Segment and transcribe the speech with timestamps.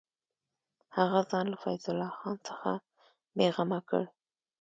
[0.97, 2.71] هغه ځان له فیض الله خان څخه
[3.37, 4.03] بېغمه کړ.